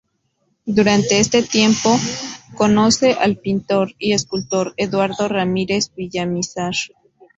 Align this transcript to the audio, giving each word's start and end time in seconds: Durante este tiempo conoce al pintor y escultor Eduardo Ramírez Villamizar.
Durante 0.65 1.19
este 1.19 1.43
tiempo 1.43 1.95
conoce 2.57 3.11
al 3.11 3.37
pintor 3.37 3.93
y 3.99 4.13
escultor 4.13 4.73
Eduardo 4.77 5.27
Ramírez 5.27 5.91
Villamizar. 5.95 6.73